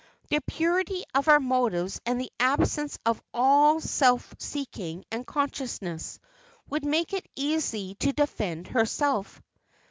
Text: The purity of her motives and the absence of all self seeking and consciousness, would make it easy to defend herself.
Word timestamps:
The 0.29 0.39
purity 0.47 1.03
of 1.13 1.27
her 1.27 1.39
motives 1.39 2.01
and 2.07 2.19
the 2.19 2.31
absence 2.39 2.97
of 3.05 3.21
all 3.35 3.79
self 3.79 4.33
seeking 4.39 5.05
and 5.11 5.27
consciousness, 5.27 6.17
would 6.71 6.83
make 6.83 7.13
it 7.13 7.27
easy 7.35 7.93
to 7.99 8.11
defend 8.11 8.69
herself. 8.69 9.43